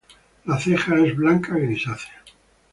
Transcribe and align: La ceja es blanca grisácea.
La 0.45 0.57
ceja 0.59 0.95
es 0.97 1.15
blanca 1.15 1.53
grisácea. 1.57 2.23